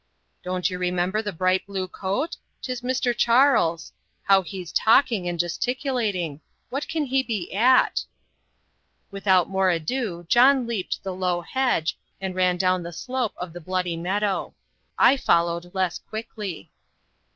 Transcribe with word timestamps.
"Don't 0.41 0.67
you 0.71 0.79
remember 0.79 1.21
the 1.21 1.31
bright 1.31 1.63
blue 1.67 1.87
coat? 1.87 2.35
'Tis 2.63 2.81
Mr. 2.81 3.15
Charles. 3.15 3.93
How 4.23 4.41
he's 4.41 4.71
talking 4.71 5.29
and 5.29 5.37
gesticulating! 5.39 6.41
What 6.71 6.87
can 6.87 7.05
he 7.05 7.21
be 7.21 7.53
at?" 7.53 8.05
Without 9.11 9.47
more 9.47 9.69
ado 9.69 10.25
John 10.27 10.65
leaped 10.65 11.03
the 11.03 11.13
low 11.13 11.41
hedge, 11.41 11.99
and 12.19 12.33
ran 12.33 12.57
down 12.57 12.81
the 12.81 12.91
slope 12.91 13.35
of 13.37 13.53
the 13.53 13.61
Bloody 13.61 13.95
Meadow. 13.95 14.55
I 14.97 15.17
followed 15.17 15.69
less 15.75 15.99
quickly. 15.99 16.71